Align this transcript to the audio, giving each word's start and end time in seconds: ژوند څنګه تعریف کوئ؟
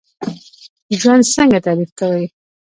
ژوند 0.99 1.23
څنګه 1.35 1.59
تعریف 1.65 1.91
کوئ؟ 1.99 2.23